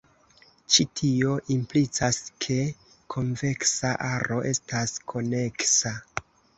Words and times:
Ĉi 0.75 0.85
tio 0.99 1.35
implicas 1.57 2.19
ke 2.47 2.59
konveksa 3.17 3.95
aro 4.11 4.43
estas 4.57 5.01
koneksa. 5.15 5.99